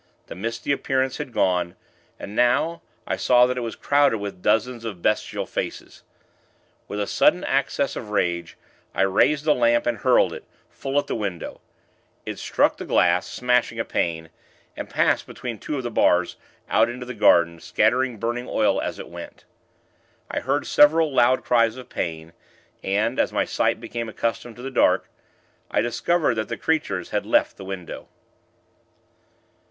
The 0.25 0.33
misty 0.35 0.71
appearance 0.71 1.17
had 1.17 1.31
gone, 1.31 1.75
and, 2.19 2.35
now, 2.35 2.81
I 3.05 3.17
saw 3.17 3.45
that 3.45 3.55
it 3.55 3.61
was 3.61 3.75
crowded 3.75 4.17
with 4.17 4.41
dozens 4.41 4.83
of 4.83 5.03
bestial 5.03 5.45
faces. 5.45 6.01
With 6.87 6.99
a 6.99 7.05
sudden 7.05 7.43
access 7.43 7.95
of 7.95 8.09
rage, 8.09 8.57
I 8.95 9.03
raised 9.03 9.45
the 9.45 9.53
lamp, 9.53 9.85
and 9.85 9.99
hurled 9.99 10.33
it, 10.33 10.43
full 10.71 10.97
at 10.97 11.05
the 11.05 11.13
window. 11.13 11.61
It 12.25 12.39
struck 12.39 12.77
the 12.77 12.85
glass 12.85 13.27
(smashing 13.27 13.79
a 13.79 13.85
pane), 13.85 14.31
and 14.75 14.89
passed 14.89 15.27
between 15.27 15.59
two 15.59 15.77
of 15.77 15.83
the 15.83 15.91
bars, 15.91 16.35
out 16.67 16.89
into 16.89 17.05
the 17.05 17.13
garden, 17.13 17.59
scattering 17.59 18.17
burning 18.17 18.47
oil 18.49 18.81
as 18.81 18.97
it 18.97 19.07
went. 19.07 19.45
I 20.31 20.39
heard 20.39 20.65
several 20.65 21.13
loud 21.13 21.43
cries 21.43 21.77
of 21.77 21.89
pain, 21.89 22.33
and, 22.83 23.19
as 23.19 23.31
my 23.31 23.45
sight 23.45 23.79
became 23.79 24.09
accustomed 24.09 24.55
to 24.55 24.63
the 24.63 24.71
dark, 24.71 25.11
I 25.69 25.81
discovered 25.81 26.37
that 26.37 26.49
the 26.49 26.57
creatures 26.57 27.11
had 27.11 27.23
left 27.27 27.57
the 27.57 27.65
window. 27.65 28.07